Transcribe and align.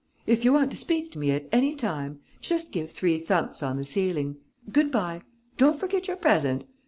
If 0.25 0.43
you 0.43 0.51
want 0.51 0.71
to 0.71 0.77
speak 0.77 1.11
to 1.11 1.19
me 1.19 1.29
at 1.29 1.47
any 1.51 1.75
time, 1.75 2.21
just 2.41 2.71
give 2.71 2.89
three 2.89 3.19
thumps 3.19 3.61
on 3.61 3.77
the 3.77 3.83
ceiling. 3.85 4.37
Good 4.71 4.91
bye... 4.91 5.21
don't 5.59 5.79
forget 5.79 6.07
your 6.07 6.17
present 6.17 6.63